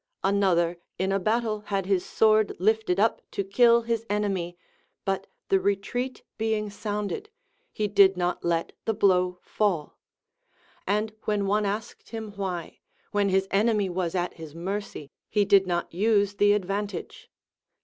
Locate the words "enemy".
4.09-4.57, 13.51-13.89